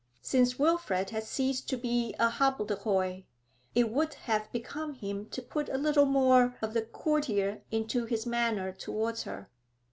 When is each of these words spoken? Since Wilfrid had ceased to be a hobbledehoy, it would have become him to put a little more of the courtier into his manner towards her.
Since 0.23 0.57
Wilfrid 0.57 1.11
had 1.11 1.25
ceased 1.25 1.69
to 1.69 1.77
be 1.77 2.15
a 2.17 2.27
hobbledehoy, 2.27 3.25
it 3.75 3.91
would 3.91 4.15
have 4.15 4.51
become 4.51 4.95
him 4.95 5.29
to 5.29 5.43
put 5.43 5.69
a 5.69 5.77
little 5.77 6.07
more 6.07 6.57
of 6.59 6.73
the 6.73 6.81
courtier 6.81 7.61
into 7.69 8.05
his 8.05 8.25
manner 8.25 8.71
towards 8.71 9.21
her. 9.25 9.51